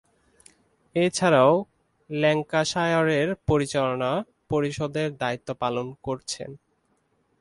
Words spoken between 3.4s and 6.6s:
পরিচালনা পরিষদের দায়িত্ব পালন করছেন।